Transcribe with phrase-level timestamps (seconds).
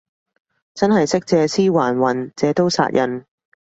[0.73, 3.23] 真係識借屍還魂，借刀殺人